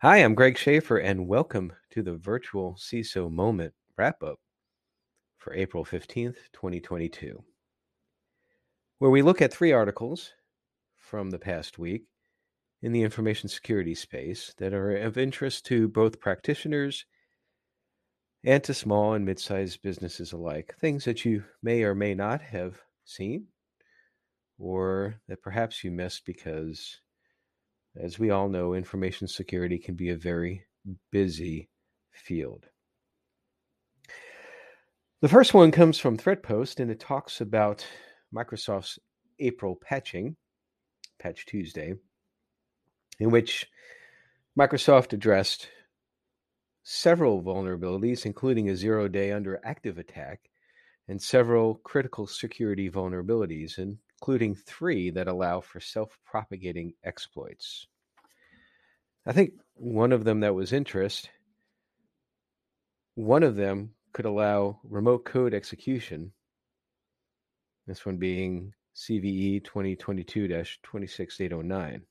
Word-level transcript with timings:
Hi, 0.00 0.18
I'm 0.18 0.36
Greg 0.36 0.56
Schaffer, 0.56 0.98
and 0.98 1.26
welcome 1.26 1.72
to 1.90 2.04
the 2.04 2.14
virtual 2.14 2.76
CISO 2.78 3.28
Moment 3.28 3.74
wrap 3.96 4.22
up 4.22 4.38
for 5.38 5.52
April 5.52 5.84
15th, 5.84 6.36
2022, 6.52 7.42
where 9.00 9.10
we 9.10 9.22
look 9.22 9.42
at 9.42 9.52
three 9.52 9.72
articles 9.72 10.34
from 10.94 11.30
the 11.30 11.38
past 11.40 11.80
week 11.80 12.04
in 12.80 12.92
the 12.92 13.02
information 13.02 13.48
security 13.48 13.92
space 13.92 14.54
that 14.58 14.72
are 14.72 14.96
of 14.98 15.18
interest 15.18 15.66
to 15.66 15.88
both 15.88 16.20
practitioners 16.20 17.04
and 18.44 18.62
to 18.62 18.74
small 18.74 19.14
and 19.14 19.24
mid 19.24 19.40
sized 19.40 19.82
businesses 19.82 20.30
alike. 20.30 20.76
Things 20.78 21.06
that 21.06 21.24
you 21.24 21.42
may 21.60 21.82
or 21.82 21.96
may 21.96 22.14
not 22.14 22.40
have 22.40 22.80
seen, 23.04 23.48
or 24.60 25.16
that 25.26 25.42
perhaps 25.42 25.82
you 25.82 25.90
missed 25.90 26.24
because 26.24 27.00
as 28.00 28.18
we 28.18 28.30
all 28.30 28.48
know, 28.48 28.74
information 28.74 29.26
security 29.26 29.78
can 29.78 29.94
be 29.94 30.10
a 30.10 30.16
very 30.16 30.64
busy 31.10 31.68
field. 32.12 32.66
The 35.20 35.28
first 35.28 35.52
one 35.52 35.72
comes 35.72 35.98
from 35.98 36.16
ThreatPost 36.16 36.78
and 36.78 36.90
it 36.90 37.00
talks 37.00 37.40
about 37.40 37.84
Microsoft's 38.32 38.98
April 39.40 39.76
patching, 39.76 40.36
Patch 41.18 41.44
Tuesday, 41.46 41.94
in 43.18 43.30
which 43.30 43.66
Microsoft 44.58 45.12
addressed 45.12 45.68
several 46.84 47.42
vulnerabilities, 47.42 48.26
including 48.26 48.70
a 48.70 48.76
zero 48.76 49.08
day 49.08 49.32
under 49.32 49.60
active 49.64 49.98
attack 49.98 50.50
and 51.08 51.20
several 51.20 51.76
critical 51.76 52.26
security 52.26 52.88
vulnerabilities, 52.90 53.78
and 53.78 53.98
including 54.20 54.54
three 54.54 55.10
that 55.10 55.28
allow 55.28 55.60
for 55.60 55.80
self 55.80 56.18
propagating 56.24 56.92
exploits. 57.04 57.86
I 59.24 59.32
think 59.32 59.52
one 59.74 60.12
of 60.12 60.24
them 60.24 60.40
that 60.40 60.54
was 60.54 60.72
interest, 60.72 61.30
one 63.14 63.42
of 63.42 63.56
them 63.56 63.90
could 64.12 64.24
allow 64.24 64.80
remote 64.82 65.24
code 65.24 65.54
execution. 65.54 66.32
This 67.86 68.04
one 68.04 68.16
being 68.16 68.72
CVE 68.96 69.64
2022 69.64 70.48
26809. 70.48 72.02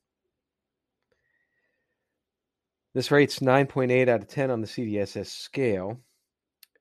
This 2.94 3.10
rates 3.10 3.40
9.8 3.40 4.08
out 4.08 4.22
of 4.22 4.28
10 4.28 4.50
on 4.50 4.60
the 4.60 4.66
CVSS 4.66 5.26
scale 5.26 6.00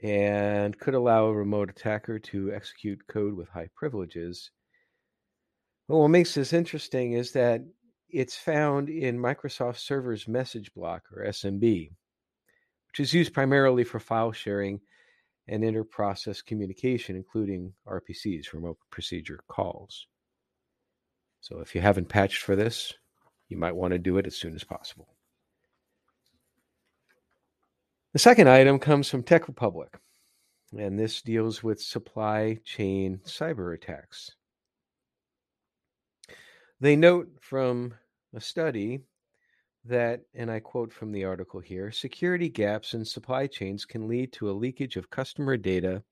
and 0.02 0.78
could 0.80 0.94
allow 0.94 1.26
a 1.26 1.34
remote 1.34 1.70
attacker 1.70 2.18
to 2.18 2.54
execute 2.54 3.06
code 3.08 3.34
with 3.34 3.50
high 3.50 3.70
privileges 3.76 4.52
well, 5.88 6.02
what 6.02 6.10
makes 6.10 6.34
this 6.34 6.54
interesting 6.54 7.14
is 7.14 7.32
that 7.32 7.62
it's 8.10 8.36
found 8.36 8.90
in 8.90 9.18
Microsoft 9.18 9.78
Server's 9.78 10.28
message 10.28 10.74
block 10.74 11.04
or 11.16 11.26
SMB, 11.26 11.90
which 12.88 13.00
is 13.00 13.14
used 13.14 13.34
primarily 13.34 13.84
for 13.84 14.00
file 14.00 14.32
sharing 14.32 14.80
and 15.48 15.64
inter-process 15.64 16.42
communication, 16.42 17.16
including 17.16 17.74
RPCs, 17.88 18.54
remote 18.54 18.78
procedure 18.92 19.40
calls. 19.48 20.08
So 21.42 21.60
if 21.60 21.74
you 21.74 21.82
haven't 21.82 22.10
patched 22.10 22.42
for 22.42 22.56
this, 22.56 22.94
you 23.48 23.58
might 23.58 23.76
want 23.76 23.94
to 23.94 24.00
do 24.00 24.18
it 24.18 24.28
as 24.28 24.36
soon 24.36 24.56
as 24.56 24.64
possible. 24.64 25.08
The 28.14 28.20
second 28.20 28.50
item 28.50 28.80
comes 28.80 29.10
from 29.10 29.24
Tech 29.24 29.48
Republic, 29.48 29.98
and 30.78 31.00
this 31.00 31.22
deals 31.22 31.64
with 31.64 31.82
supply 31.82 32.58
chain 32.66 33.22
cyber 33.26 33.74
attacks. 33.74 34.37
They 36.80 36.96
note 36.96 37.30
from 37.42 37.96
a 38.36 38.40
study 38.40 39.00
that, 39.86 40.22
and 40.36 40.52
I 40.52 40.60
quote 40.60 40.94
from 40.94 41.12
the 41.12 41.24
article 41.24 41.60
here 41.60 41.92
security 41.92 42.50
gaps 42.50 42.94
in 42.94 43.04
supply 43.04 43.48
chains 43.48 43.84
can 43.84 44.08
lead 44.08 44.32
to 44.34 44.50
a 44.50 44.54
leakage 44.54 44.96
of 44.96 45.10
customer 45.10 45.58
data 45.58 46.04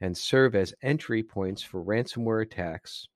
and 0.00 0.18
serve 0.18 0.56
as 0.56 0.74
entry 0.82 1.22
points 1.22 1.62
for 1.62 1.84
ransomware 1.84 2.42
attacks. 2.42 3.06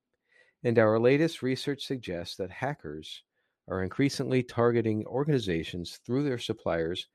And 0.62 0.78
our 0.78 1.00
latest 1.00 1.42
research 1.42 1.84
suggests 1.84 2.36
that 2.36 2.50
hackers 2.50 3.24
are 3.66 3.82
increasingly 3.82 4.44
targeting 4.44 5.04
organizations 5.06 5.98
through 6.06 6.22
their 6.22 6.38
suppliers, 6.38 7.08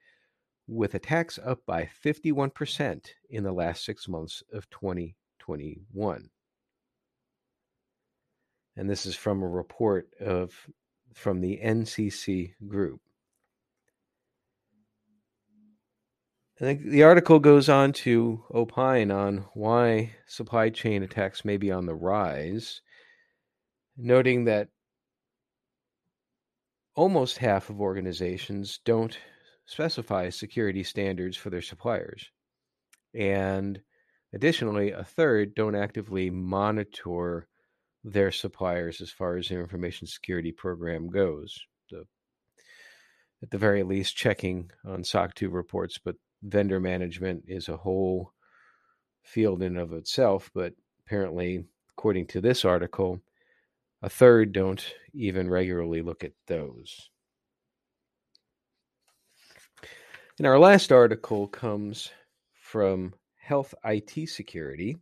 with 0.67 0.93
attacks 0.93 1.39
up 1.43 1.65
by 1.65 1.89
51% 2.03 3.07
in 3.29 3.43
the 3.43 3.53
last 3.53 3.85
six 3.85 4.09
months 4.09 4.43
of 4.51 4.69
2021 4.71 6.29
and 8.79 8.89
this 8.89 9.05
is 9.05 9.13
from 9.13 9.43
a 9.43 9.47
report 9.47 10.07
of 10.21 10.53
from 11.13 11.41
the 11.41 11.59
NCC 11.61 12.53
group. 12.65 13.01
And 16.61 16.89
the 16.89 17.03
article 17.03 17.39
goes 17.39 17.67
on 17.67 17.91
to 17.93 18.41
opine 18.53 19.11
on 19.11 19.45
why 19.53 20.11
supply 20.27 20.69
chain 20.69 21.03
attacks 21.03 21.43
may 21.43 21.57
be 21.57 21.73
on 21.73 21.87
the 21.87 21.93
rise, 21.93 22.79
noting 23.97 24.45
that 24.45 24.69
almost 26.95 27.37
half 27.37 27.69
of 27.69 27.81
organizations 27.81 28.79
don't 28.85 29.17
specify 29.65 30.29
security 30.29 30.83
standards 30.83 31.35
for 31.35 31.49
their 31.49 31.61
suppliers. 31.61 32.29
And 33.13 33.81
additionally, 34.33 34.91
a 34.91 35.03
third 35.03 35.53
don't 35.53 35.75
actively 35.75 36.29
monitor 36.29 37.48
their 38.03 38.31
suppliers 38.31 39.01
as 39.01 39.11
far 39.11 39.37
as 39.37 39.47
their 39.47 39.61
information 39.61 40.07
security 40.07 40.51
program 40.51 41.09
goes. 41.09 41.59
The, 41.89 42.05
at 43.41 43.51
the 43.51 43.57
very 43.57 43.83
least, 43.83 44.15
checking 44.15 44.71
on 44.85 45.03
SOC 45.03 45.35
2 45.35 45.49
reports, 45.49 45.97
but 45.97 46.15
vendor 46.43 46.79
management 46.79 47.43
is 47.47 47.67
a 47.67 47.77
whole 47.77 48.33
field 49.23 49.61
in 49.61 49.77
of 49.77 49.93
itself. 49.93 50.49
But 50.53 50.73
apparently, 51.05 51.65
according 51.91 52.27
to 52.27 52.41
this 52.41 52.63
article, 52.65 53.21
a 54.01 54.09
third 54.09 54.53
don't 54.53 54.93
even 55.13 55.49
regularly 55.49 56.01
look 56.01 56.23
at 56.23 56.33
those. 56.47 57.09
And 60.37 60.47
our 60.47 60.57
last 60.57 60.93
article 60.93 61.47
comes 61.47 62.11
from 62.53 63.13
Health 63.35 63.75
IT 63.83 64.29
Security 64.29 64.95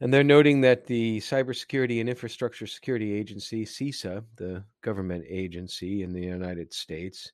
and 0.00 0.12
they're 0.12 0.24
noting 0.24 0.60
that 0.60 0.86
the 0.86 1.18
Cybersecurity 1.20 2.00
and 2.00 2.08
Infrastructure 2.08 2.66
Security 2.66 3.12
Agency, 3.12 3.64
CISA, 3.64 4.24
the 4.36 4.64
government 4.82 5.24
agency 5.28 6.02
in 6.02 6.12
the 6.12 6.20
United 6.20 6.72
States, 6.72 7.32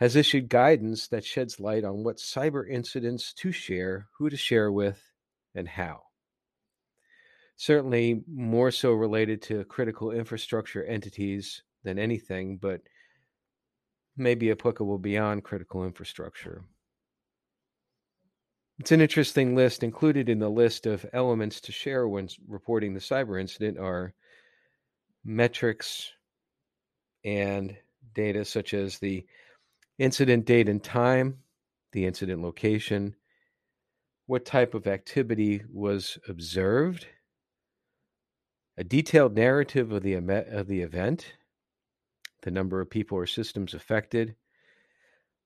has 0.00 0.16
issued 0.16 0.48
guidance 0.48 1.06
that 1.08 1.24
sheds 1.24 1.60
light 1.60 1.84
on 1.84 2.02
what 2.02 2.16
cyber 2.16 2.68
incidents 2.68 3.32
to 3.34 3.52
share, 3.52 4.08
who 4.18 4.28
to 4.28 4.36
share 4.36 4.72
with, 4.72 5.00
and 5.54 5.68
how. 5.68 6.02
Certainly 7.56 8.24
more 8.26 8.72
so 8.72 8.92
related 8.92 9.40
to 9.42 9.64
critical 9.64 10.10
infrastructure 10.10 10.84
entities 10.84 11.62
than 11.84 12.00
anything, 12.00 12.56
but 12.56 12.80
maybe 14.16 14.50
applicable 14.50 14.98
beyond 14.98 15.44
critical 15.44 15.84
infrastructure. 15.84 16.64
It's 18.84 18.92
an 18.92 19.00
interesting 19.00 19.54
list. 19.54 19.82
Included 19.82 20.28
in 20.28 20.40
the 20.40 20.50
list 20.50 20.84
of 20.84 21.06
elements 21.14 21.58
to 21.62 21.72
share 21.72 22.06
when 22.06 22.28
reporting 22.46 22.92
the 22.92 23.00
cyber 23.00 23.40
incident 23.40 23.78
are 23.78 24.12
metrics 25.24 26.10
and 27.24 27.74
data 28.14 28.44
such 28.44 28.74
as 28.74 28.98
the 28.98 29.24
incident 29.98 30.44
date 30.44 30.68
and 30.68 30.84
time, 30.84 31.38
the 31.92 32.04
incident 32.04 32.42
location, 32.42 33.16
what 34.26 34.44
type 34.44 34.74
of 34.74 34.86
activity 34.86 35.62
was 35.72 36.18
observed, 36.28 37.06
a 38.76 38.84
detailed 38.84 39.34
narrative 39.34 39.92
of 39.92 40.02
the, 40.02 40.12
of 40.12 40.66
the 40.66 40.82
event, 40.82 41.32
the 42.42 42.50
number 42.50 42.82
of 42.82 42.90
people 42.90 43.16
or 43.16 43.26
systems 43.26 43.72
affected, 43.72 44.36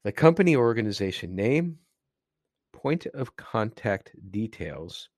the 0.03 0.11
company 0.11 0.57
organization 0.57 1.37
name, 1.37 1.79
point 2.79 3.07
of 3.07 3.35
contact 3.35 4.13
details, 4.31 5.09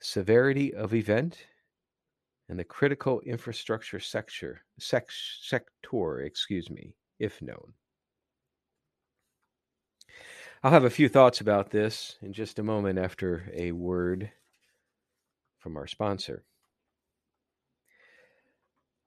severity 0.00 0.74
of 0.74 0.92
event, 0.92 1.38
and 2.48 2.58
the 2.58 2.64
critical 2.64 3.20
infrastructure 3.20 4.00
sector, 4.00 4.60
sec, 4.76 5.06
sector, 5.40 6.20
excuse 6.20 6.68
me, 6.68 6.96
if 7.20 7.40
known. 7.40 7.74
I'll 10.64 10.72
have 10.72 10.84
a 10.84 10.90
few 10.90 11.08
thoughts 11.08 11.40
about 11.40 11.70
this 11.70 12.16
in 12.22 12.32
just 12.32 12.58
a 12.58 12.64
moment 12.64 12.98
after 12.98 13.48
a 13.54 13.70
word 13.70 14.32
from 15.58 15.76
our 15.76 15.86
sponsor. 15.86 16.44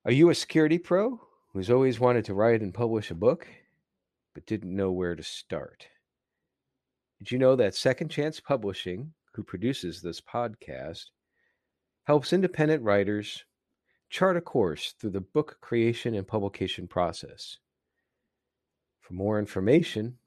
Are 0.06 0.12
you 0.12 0.30
a 0.30 0.36
security 0.36 0.78
pro 0.78 1.20
who's 1.52 1.70
always 1.70 2.00
wanted 2.00 2.24
to 2.26 2.34
write 2.34 2.62
and 2.62 2.74
publish 2.74 3.12
a 3.12 3.16
book 3.16 3.46
but 4.34 4.46
didn't 4.46 4.74
know 4.74 4.92
where 4.92 5.16
to 5.16 5.24
start? 5.24 5.88
Did 7.20 7.32
you 7.32 7.40
know 7.40 7.56
that 7.56 7.76
Second 7.76 8.10
Chance 8.10 8.42
Publishing, 8.42 9.14
who 9.34 9.44
produces 9.44 10.02
this 10.02 10.20
podcast, 10.20 11.06
helps 12.04 12.34
independent 12.34 12.84
writers 12.84 13.46
chart 14.10 14.36
a 14.38 14.42
course 14.42 14.94
through 15.00 15.12
the 15.12 15.22
book 15.22 15.58
creation 15.62 16.14
and 16.14 16.28
publication 16.28 16.88
process? 16.88 17.58
For 19.00 19.14
more 19.14 19.40
information, 19.40 20.18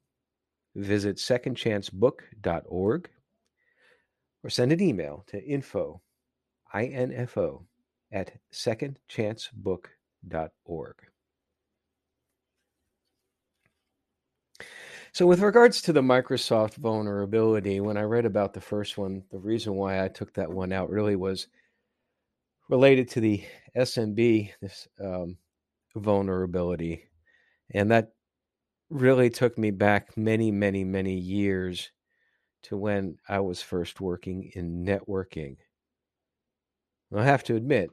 visit 0.74 1.16
secondchancebook.org 1.16 3.10
or 4.44 4.50
send 4.50 4.72
an 4.72 4.80
email 4.80 5.24
to 5.26 5.44
info, 5.44 6.00
info 6.74 7.66
at 8.12 8.38
secondchancebook.org. 8.52 10.96
So, 15.18 15.26
with 15.26 15.40
regards 15.40 15.82
to 15.82 15.92
the 15.92 16.00
Microsoft 16.00 16.76
vulnerability, 16.76 17.80
when 17.80 17.96
I 17.96 18.02
read 18.02 18.24
about 18.24 18.54
the 18.54 18.60
first 18.60 18.96
one, 18.96 19.24
the 19.32 19.38
reason 19.40 19.74
why 19.74 20.04
I 20.04 20.06
took 20.06 20.32
that 20.34 20.48
one 20.48 20.72
out 20.72 20.90
really 20.90 21.16
was 21.16 21.48
related 22.68 23.08
to 23.08 23.20
the 23.20 23.42
SMB 23.76 24.52
this 24.62 24.86
um, 25.00 25.36
vulnerability, 25.96 27.02
and 27.74 27.90
that 27.90 28.12
really 28.90 29.28
took 29.28 29.58
me 29.58 29.72
back 29.72 30.16
many, 30.16 30.52
many, 30.52 30.84
many 30.84 31.14
years 31.14 31.90
to 32.62 32.76
when 32.76 33.16
I 33.28 33.40
was 33.40 33.60
first 33.60 34.00
working 34.00 34.52
in 34.54 34.84
networking. 34.84 35.56
I 37.12 37.24
have 37.24 37.42
to 37.42 37.56
admit 37.56 37.90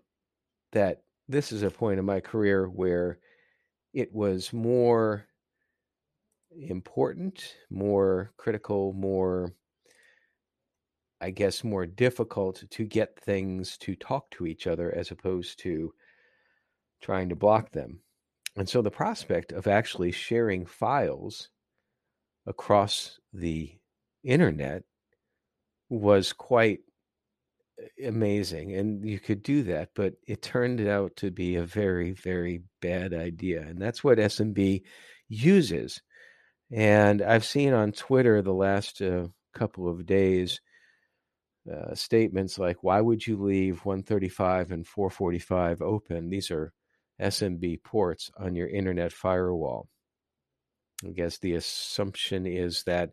that 0.73 1.01
this 1.27 1.51
is 1.51 1.63
a 1.63 1.71
point 1.71 1.97
in 1.97 2.05
my 2.05 2.19
career 2.19 2.67
where 2.67 3.17
it 3.95 4.13
was 4.13 4.53
more 4.53 5.25
important, 6.59 7.55
more 7.69 8.31
critical, 8.37 8.93
more, 8.93 9.53
I 11.21 11.31
guess, 11.31 11.63
more 11.63 11.85
difficult 11.85 12.63
to 12.69 12.85
get 12.85 13.19
things 13.19 13.77
to 13.79 13.95
talk 13.95 14.29
to 14.31 14.45
each 14.45 14.67
other 14.67 14.93
as 14.93 15.11
opposed 15.11 15.59
to 15.59 15.93
trying 17.01 17.29
to 17.29 17.35
block 17.35 17.71
them. 17.71 17.99
And 18.55 18.67
so 18.67 18.81
the 18.81 18.91
prospect 18.91 19.51
of 19.51 19.67
actually 19.67 20.11
sharing 20.11 20.65
files 20.65 21.49
across 22.47 23.19
the 23.33 23.77
internet 24.23 24.83
was 25.89 26.33
quite 26.33 26.79
amazing 28.03 28.73
and 28.75 29.07
you 29.07 29.19
could 29.19 29.43
do 29.43 29.61
that 29.61 29.89
but 29.95 30.13
it 30.27 30.41
turned 30.41 30.79
out 30.87 31.13
to 31.17 31.29
be 31.29 31.55
a 31.55 31.65
very 31.65 32.11
very 32.11 32.63
bad 32.81 33.13
idea 33.13 33.61
and 33.61 33.81
that's 33.81 34.01
what 34.03 34.17
smb 34.17 34.81
uses 35.27 36.01
and 36.75 37.21
i've 37.21 37.45
seen 37.45 37.73
on 37.73 37.91
twitter 37.91 38.41
the 38.41 38.53
last 38.53 39.01
uh, 39.01 39.25
couple 39.53 39.89
of 39.89 40.05
days 40.05 40.59
uh, 41.73 41.95
statements 41.95 42.59
like 42.59 42.83
why 42.83 42.99
would 43.01 43.25
you 43.25 43.41
leave 43.41 43.83
135 43.85 44.71
and 44.71 44.85
445 44.85 45.81
open 45.81 46.29
these 46.29 46.51
are 46.51 46.73
smb 47.21 47.81
ports 47.83 48.29
on 48.37 48.55
your 48.55 48.67
internet 48.67 49.11
firewall 49.11 49.87
i 51.05 51.09
guess 51.09 51.37
the 51.37 51.53
assumption 51.53 52.45
is 52.45 52.83
that 52.83 53.11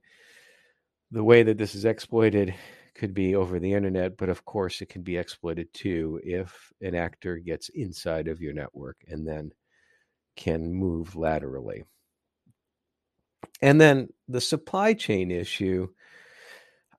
the 1.12 1.24
way 1.24 1.42
that 1.44 1.56
this 1.56 1.74
is 1.74 1.84
exploited 1.84 2.54
could 2.94 3.14
be 3.14 3.34
over 3.34 3.58
the 3.58 3.72
internet, 3.72 4.16
but 4.16 4.28
of 4.28 4.44
course 4.44 4.80
it 4.80 4.88
can 4.88 5.02
be 5.02 5.16
exploited 5.16 5.72
too 5.72 6.20
if 6.24 6.72
an 6.80 6.94
actor 6.94 7.36
gets 7.36 7.68
inside 7.70 8.28
of 8.28 8.40
your 8.40 8.52
network 8.52 8.96
and 9.08 9.26
then 9.26 9.50
can 10.36 10.72
move 10.72 11.16
laterally. 11.16 11.84
And 13.62 13.80
then 13.80 14.08
the 14.28 14.40
supply 14.40 14.92
chain 14.92 15.30
issue, 15.30 15.88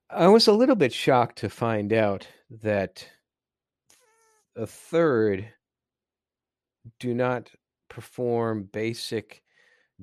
I 0.08 0.28
was 0.28 0.48
a 0.48 0.52
little 0.52 0.76
bit 0.76 0.92
shocked 0.92 1.38
to 1.38 1.50
find 1.50 1.92
out 1.92 2.26
that 2.62 3.06
a 4.56 4.66
third 4.66 5.46
do 6.98 7.14
not 7.14 7.50
perform 7.88 8.68
basic 8.72 9.42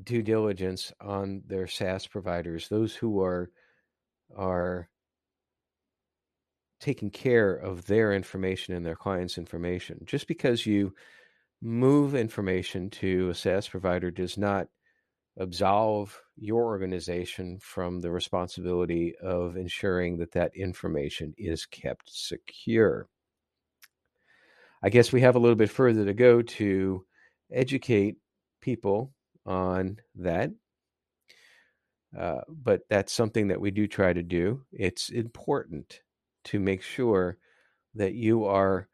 due 0.03 0.21
diligence 0.21 0.93
on 1.01 1.41
their 1.47 1.67
SaaS 1.67 2.07
providers, 2.07 2.69
those 2.69 2.95
who 2.95 3.21
are 3.21 3.49
are 4.35 4.87
taking 6.79 7.11
care 7.11 7.53
of 7.53 7.85
their 7.85 8.13
information 8.13 8.73
and 8.73 8.85
their 8.85 8.95
clients' 8.95 9.37
information. 9.37 9.99
Just 10.05 10.27
because 10.27 10.65
you 10.65 10.93
move 11.61 12.15
information 12.15 12.89
to 12.89 13.29
a 13.29 13.35
SaaS 13.35 13.67
provider 13.67 14.09
does 14.09 14.37
not 14.37 14.67
absolve 15.37 16.19
your 16.35 16.65
organization 16.65 17.59
from 17.61 18.01
the 18.01 18.11
responsibility 18.11 19.15
of 19.21 19.55
ensuring 19.55 20.17
that 20.17 20.31
that 20.33 20.55
information 20.55 21.33
is 21.37 21.65
kept 21.65 22.11
secure. 22.11 23.07
I 24.83 24.89
guess 24.89 25.11
we 25.11 25.21
have 25.21 25.35
a 25.35 25.39
little 25.39 25.55
bit 25.55 25.69
further 25.69 26.05
to 26.05 26.13
go 26.13 26.41
to 26.41 27.05
educate 27.51 28.15
people 28.61 29.13
on 29.45 29.97
that 30.15 30.51
uh, 32.17 32.41
but 32.49 32.81
that's 32.89 33.13
something 33.13 33.47
that 33.47 33.61
we 33.61 33.71
do 33.71 33.87
try 33.87 34.11
to 34.11 34.23
do. 34.23 34.61
It's 34.71 35.09
important 35.09 36.01
to 36.45 36.59
make 36.59 36.81
sure 36.81 37.37
that 37.95 38.13
you 38.13 38.45
are, 38.45 38.87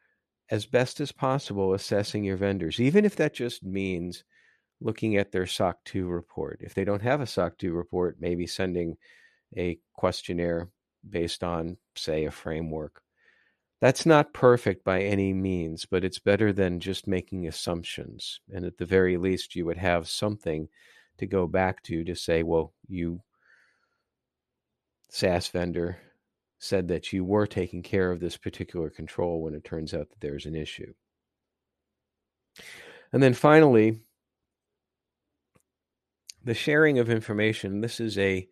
as 0.50 0.66
best 0.66 1.00
as 1.00 1.12
possible, 1.12 1.74
assessing 1.74 2.24
your 2.24 2.38
vendors, 2.38 2.80
even 2.80 3.06
if 3.06 3.16
that 3.16 3.34
just 3.34 3.64
means 3.64 4.24
looking 4.80 5.18
at 5.18 5.32
their 5.32 5.48
SOC 5.48 5.84
2 5.86 6.08
report. 6.08 6.60
If 6.62 6.74
they 6.74 6.84
don't 6.84 7.02
have 7.02 7.22
a 7.22 7.28
SOC 7.28 7.58
2 7.58 7.74
report, 7.74 8.18
maybe 8.20 8.48
sending 8.48 8.98
a 9.56 9.80
questionnaire 9.94 10.70
based 11.08 11.44
on, 11.44 11.78
say, 11.96 12.26
a 12.26 12.32
framework. 12.32 13.02
That's 13.80 14.06
not 14.06 14.34
perfect 14.34 14.84
by 14.84 15.04
any 15.04 15.34
means, 15.34 15.86
but 15.86 16.04
it's 16.04 16.20
better 16.20 16.52
than 16.52 16.80
just 16.80 17.08
making 17.08 17.48
assumptions. 17.48 18.40
And 18.52 18.66
at 18.66 18.78
the 18.78 18.86
very 18.86 19.18
least, 19.18 19.56
you 19.56 19.66
would 19.66 19.78
have 19.78 20.10
something 20.10 20.68
to 21.20 21.28
go 21.28 21.48
back 21.48 21.84
to 21.84 22.04
to 22.04 22.16
say, 22.16 22.44
well, 22.44 22.74
you 22.88 23.22
SaaS 25.10 25.48
vendor 25.48 25.98
said 26.60 26.88
that 26.88 27.14
you 27.14 27.24
were 27.24 27.48
taking 27.48 27.84
care 27.84 28.12
of 28.12 28.20
this 28.20 28.36
particular 28.36 28.90
control 28.90 29.42
when 29.42 29.54
it 29.54 29.64
turns 29.64 29.94
out 29.94 30.10
that 30.10 30.20
there's 30.20 30.46
an 30.46 30.56
issue. 30.56 30.94
And 33.14 33.22
then 33.22 33.34
finally, 33.34 34.02
the 36.48 36.54
sharing 36.54 36.98
of 36.98 37.10
information. 37.10 37.82
This 37.82 38.00
is 38.00 38.18
a, 38.18 38.48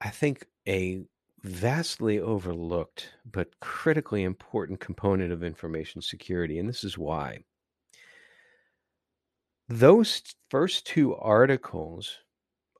I 0.00 0.10
think, 0.10 0.46
a 0.68 1.02
vastly 1.42 2.20
overlooked 2.20 3.08
but 3.28 3.48
critically 3.60 4.22
important 4.22 4.78
component 4.78 5.32
of 5.32 5.42
information 5.42 6.00
security. 6.00 6.60
And 6.60 6.68
this 6.68 6.84
is 6.84 6.96
why. 6.96 7.40
Those 9.68 10.22
first 10.48 10.86
two 10.86 11.16
articles, 11.16 12.18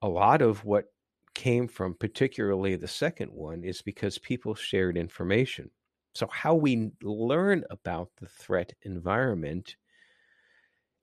a 0.03 0.09
lot 0.09 0.41
of 0.41 0.65
what 0.65 0.85
came 1.35 1.67
from, 1.67 1.95
particularly 1.95 2.77
the 2.77 2.87
second 2.87 3.33
one, 3.33 3.65
is 3.65 3.83
because 3.83 4.19
people 4.19 4.55
shared 4.55 4.97
information. 4.97 5.69
So, 6.15 6.29
how 6.31 6.55
we 6.55 6.93
learn 7.03 7.65
about 7.71 8.11
the 8.21 8.29
threat 8.29 8.73
environment 8.83 9.75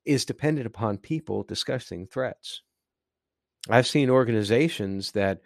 is 0.06 0.26
dependent 0.26 0.68
upon 0.68 0.98
people 0.98 1.44
discussing 1.44 2.08
threats. 2.08 2.62
I've 3.70 3.88
seen 3.88 4.10
organizations 4.10 5.12
that 5.14 5.42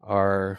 are 0.00 0.58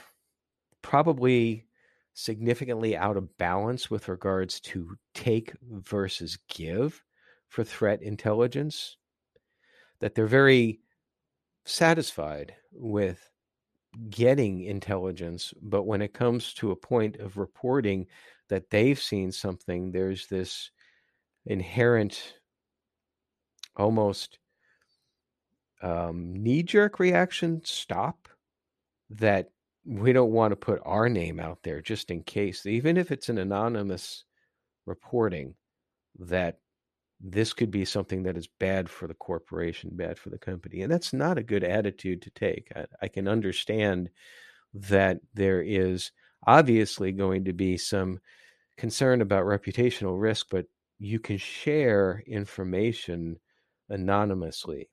probably 0.81 1.65
significantly 2.13 2.95
out 2.95 3.17
of 3.17 3.37
balance 3.37 3.89
with 3.89 4.07
regards 4.07 4.59
to 4.59 4.95
take 5.15 5.53
versus 5.71 6.37
give 6.47 7.03
for 7.47 7.63
threat 7.63 8.01
intelligence 8.01 8.97
that 9.99 10.13
they're 10.13 10.27
very 10.27 10.79
satisfied 11.65 12.53
with 12.71 13.29
getting 14.09 14.61
intelligence, 14.61 15.53
but 15.61 15.83
when 15.83 16.01
it 16.01 16.13
comes 16.13 16.53
to 16.55 16.71
a 16.71 16.75
point 16.75 17.17
of 17.17 17.37
reporting 17.37 18.07
that 18.49 18.69
they've 18.69 18.99
seen 18.99 19.31
something, 19.31 19.91
there's 19.91 20.27
this 20.27 20.71
inherent, 21.45 22.33
almost 23.75 24.39
um, 25.81 26.33
knee 26.33 26.63
jerk 26.63 26.99
reaction 26.99 27.61
stop 27.65 28.29
that 29.09 29.49
we 29.85 30.13
don't 30.13 30.31
want 30.31 30.51
to 30.51 30.55
put 30.55 30.81
our 30.85 31.09
name 31.09 31.39
out 31.39 31.59
there 31.63 31.81
just 31.81 32.09
in 32.09 32.23
case, 32.23 32.65
even 32.65 32.97
if 32.97 33.11
it's 33.11 33.29
an 33.29 33.37
anonymous 33.37 34.23
reporting, 34.85 35.55
that 36.19 36.59
this 37.19 37.53
could 37.53 37.71
be 37.71 37.85
something 37.85 38.23
that 38.23 38.37
is 38.37 38.47
bad 38.59 38.89
for 38.89 39.07
the 39.07 39.13
corporation, 39.13 39.89
bad 39.93 40.17
for 40.17 40.29
the 40.29 40.37
company. 40.37 40.81
And 40.81 40.91
that's 40.91 41.13
not 41.13 41.37
a 41.37 41.43
good 41.43 41.63
attitude 41.63 42.21
to 42.23 42.29
take. 42.31 42.71
I, 42.75 42.85
I, 43.03 43.07
can 43.07 43.27
understand 43.27 44.09
that 44.73 45.19
there 45.33 45.61
is 45.61 46.11
obviously 46.45 47.13
going 47.13 47.45
to 47.45 47.53
be 47.53 47.77
some 47.77 48.19
concern 48.77 49.21
about 49.21 49.45
reputational 49.45 50.19
risk, 50.19 50.47
but 50.49 50.65
you 50.99 51.19
can 51.19 51.37
share 51.37 52.23
information 52.27 53.37
anonymously. 53.93 54.89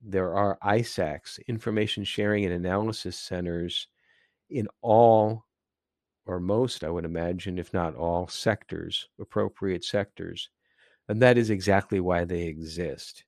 There 0.00 0.34
are 0.34 0.58
ISACs, 0.62 1.38
information 1.48 2.04
sharing 2.04 2.44
and 2.44 2.54
analysis 2.54 3.16
centers, 3.16 3.88
in 4.50 4.68
all 4.80 5.46
or 6.26 6.38
most, 6.38 6.84
I 6.84 6.90
would 6.90 7.04
imagine, 7.04 7.58
if 7.58 7.72
not 7.72 7.96
all 7.96 8.28
sectors, 8.28 9.08
appropriate 9.18 9.84
sectors 9.84 10.48
and 11.08 11.20
that 11.20 11.38
is 11.38 11.50
exactly 11.50 12.00
why 12.00 12.24
they 12.24 12.42
exist. 12.42 13.24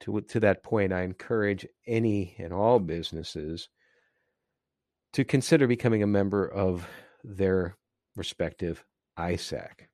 to 0.00 0.20
to 0.22 0.40
that 0.40 0.62
point, 0.62 0.92
I 0.92 1.02
encourage 1.02 1.66
any 1.86 2.34
and 2.38 2.52
all 2.52 2.78
businesses 2.78 3.68
to 5.12 5.24
consider 5.24 5.66
becoming 5.66 6.02
a 6.02 6.06
member 6.06 6.46
of 6.48 6.88
their 7.22 7.76
respective 8.16 8.84
ISAC. 9.18 9.89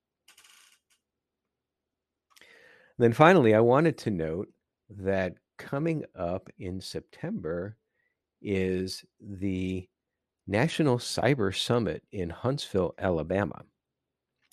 Then 2.98 3.12
finally, 3.12 3.54
I 3.54 3.60
wanted 3.60 3.98
to 3.98 4.10
note 4.10 4.48
that 4.90 5.34
coming 5.58 6.04
up 6.14 6.48
in 6.58 6.80
September 6.80 7.76
is 8.40 9.04
the 9.20 9.88
National 10.46 10.98
Cyber 10.98 11.54
Summit 11.54 12.02
in 12.12 12.30
Huntsville, 12.30 12.94
Alabama. 12.98 13.62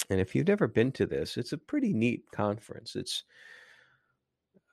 And 0.10 0.20
if 0.20 0.36
you've 0.36 0.48
never 0.48 0.68
been 0.68 0.92
to 0.94 1.06
this, 1.06 1.38
it's 1.38 1.54
a 1.54 1.58
pretty 1.58 1.94
neat 1.94 2.24
conference. 2.34 2.96
It's 2.96 3.24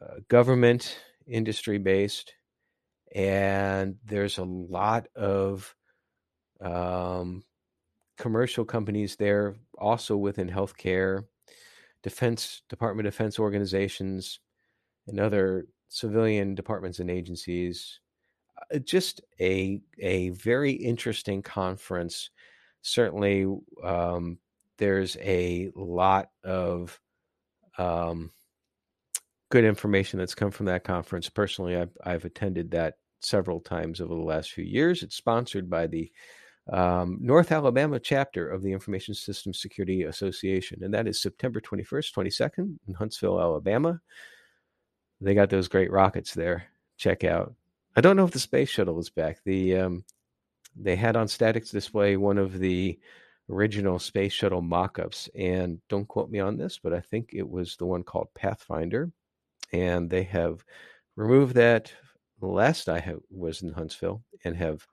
uh, 0.03 0.21
government, 0.29 0.99
industry 1.27 1.79
based, 1.79 2.33
and 3.15 3.97
there's 4.05 4.39
a 4.39 4.45
lot 4.45 5.09
of 5.15 5.75
um, 6.61 7.43
commercial 8.19 8.65
companies 8.65 9.17
there, 9.17 9.57
also 9.79 10.17
within 10.17 10.49
healthcare, 10.49 11.25
defense, 12.03 12.63
Department 12.69 13.07
of 13.07 13.15
Defense 13.15 13.39
organizations, 13.39 14.41
and 15.07 15.21
other 15.21 15.67
civilian 15.89 16.55
departments 16.55 16.99
and 16.99 17.11
agencies. 17.11 18.01
Uh, 18.73 18.79
just 18.79 19.21
a 19.41 19.81
a 19.99 20.31
very 20.31 20.73
interesting 20.73 21.43
conference. 21.43 22.31
Certainly, 22.83 23.47
um, 23.83 24.39
there's 24.79 25.17
a 25.19 25.71
lot 25.75 26.31
of 26.45 26.99
um, 27.79 28.31
good 29.51 29.65
information 29.65 30.19
that's 30.19 30.35
come 30.35 30.51
from 30.51 30.67
that 30.67 30.85
conference. 30.85 31.29
Personally, 31.29 31.77
I've, 31.77 31.97
I've 32.05 32.25
attended 32.25 32.71
that 32.71 32.95
several 33.21 33.61
times 33.61 34.01
over 34.01 34.15
the 34.15 34.21
last 34.21 34.53
few 34.53 34.65
years. 34.65 35.03
It's 35.03 35.17
sponsored 35.17 35.69
by 35.69 35.87
the 35.87 36.11
um, 36.71 37.19
North 37.21 37.51
Alabama 37.51 37.99
chapter 37.99 38.49
of 38.49 38.63
the 38.63 38.73
Information 38.73 39.15
Systems 39.15 39.61
Security 39.61 40.05
Association, 40.05 40.85
and 40.85 40.95
that 40.95 41.09
is 41.09 41.21
September 41.21 41.61
21st, 41.61 42.13
22nd 42.15 42.79
in 42.87 42.95
Huntsville, 42.95 43.41
Alabama. 43.41 44.01
They 45.21 45.35
got 45.35 45.51
those 45.51 45.69
great 45.69 45.91
rockets 45.91 46.33
there. 46.33 46.65
Check 46.97 47.25
out. 47.25 47.55
I 47.97 48.01
don't 48.01 48.17
know 48.17 48.25
if 48.25 48.31
the 48.31 48.39
space 48.39 48.69
shuttle 48.69 49.01
is 49.01 49.11
back. 49.11 49.39
The 49.45 49.77
um, 49.77 50.05
they 50.77 50.97
had 50.97 51.17
on 51.17 51.27
static 51.27 51.69
display 51.69 52.17
one 52.17 52.39
of 52.39 52.59
the 52.59 52.99
original 53.51 53.99
space 53.99 54.33
shuttle 54.33 54.63
mock-ups, 54.63 55.29
and 55.35 55.81
don't 55.89 56.07
quote 56.07 56.31
me 56.31 56.39
on 56.39 56.57
this, 56.57 56.79
but 56.79 56.93
I 56.93 57.01
think 57.01 57.31
it 57.33 57.49
was 57.49 57.77
the 57.77 57.87
one 57.87 58.05
called 58.05 58.29
Pathfinder, 58.35 59.11
and 59.73 60.09
they 60.09 60.23
have 60.25 60.65
removed 61.17 61.57
that. 61.57 61.93
Last 62.43 62.89
I 62.89 63.01
have, 63.01 63.21
was 63.31 63.61
in 63.61 63.73
Huntsville, 63.73 64.23
and 64.45 64.57
have 64.57 64.87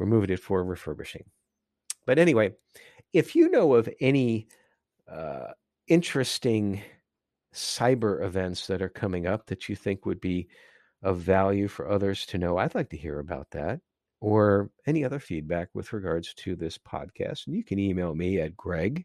removed 0.00 0.30
it 0.30 0.40
for 0.40 0.64
refurbishing. 0.64 1.24
But 2.06 2.18
anyway, 2.18 2.54
if 3.12 3.36
you 3.36 3.50
know 3.50 3.74
of 3.74 3.88
any 4.00 4.48
uh, 5.06 5.48
interesting 5.86 6.80
cyber 7.54 8.24
events 8.24 8.66
that 8.68 8.80
are 8.80 8.88
coming 8.88 9.26
up 9.26 9.44
that 9.46 9.68
you 9.68 9.76
think 9.76 10.06
would 10.06 10.20
be 10.20 10.48
of 11.02 11.18
value 11.18 11.68
for 11.68 11.88
others 11.88 12.24
to 12.26 12.38
know, 12.38 12.56
I'd 12.56 12.74
like 12.74 12.88
to 12.90 12.96
hear 12.96 13.18
about 13.18 13.50
that 13.52 13.80
or 14.20 14.70
any 14.86 15.04
other 15.04 15.18
feedback 15.18 15.68
with 15.74 15.92
regards 15.92 16.32
to 16.34 16.54
this 16.56 16.78
podcast. 16.78 17.46
And 17.46 17.56
you 17.56 17.64
can 17.64 17.78
email 17.78 18.14
me 18.14 18.40
at 18.40 18.56
greg 18.56 19.04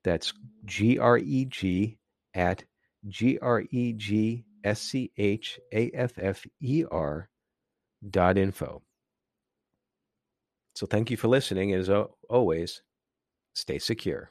That's 0.04 0.32
G 0.64 0.98
R 0.98 1.18
E 1.18 1.44
G 1.46 1.98
at 2.34 2.62
G 3.08 3.38
R 3.40 3.64
E 3.70 3.92
G 3.94 4.44
S 4.64 4.80
C 4.80 5.12
H 5.16 5.58
A 5.72 5.90
F 5.92 6.12
F 6.18 6.44
E 6.60 6.84
R 6.90 7.28
dot 8.10 8.38
info. 8.38 8.82
So 10.74 10.86
thank 10.86 11.10
you 11.10 11.16
for 11.16 11.28
listening. 11.28 11.72
As 11.74 11.90
always, 12.28 12.82
stay 13.54 13.78
secure. 13.78 14.30